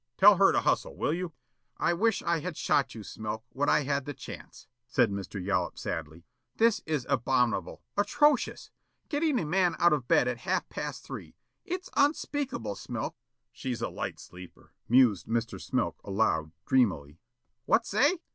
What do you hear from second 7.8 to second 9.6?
atrocious. Getting a